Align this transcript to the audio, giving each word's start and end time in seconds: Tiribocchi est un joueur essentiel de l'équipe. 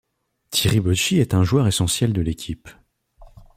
Tiribocchi 0.49 1.19
est 1.19 1.35
un 1.35 1.43
joueur 1.43 1.67
essentiel 1.67 2.11
de 2.11 2.21
l'équipe. 2.21 2.67